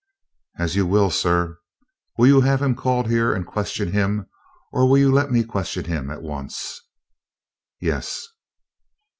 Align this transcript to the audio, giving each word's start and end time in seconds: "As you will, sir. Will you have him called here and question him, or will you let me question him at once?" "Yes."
"As 0.57 0.75
you 0.75 0.87
will, 0.87 1.11
sir. 1.11 1.59
Will 2.17 2.25
you 2.25 2.41
have 2.41 2.59
him 2.59 2.73
called 2.73 3.07
here 3.07 3.31
and 3.31 3.45
question 3.45 3.91
him, 3.91 4.25
or 4.73 4.89
will 4.89 4.97
you 4.97 5.11
let 5.11 5.29
me 5.29 5.43
question 5.43 5.85
him 5.85 6.09
at 6.09 6.23
once?" 6.23 6.81
"Yes." 7.79 8.25